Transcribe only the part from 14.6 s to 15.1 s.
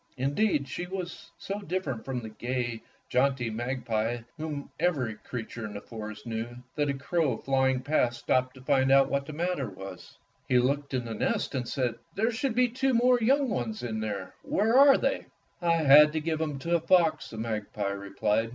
are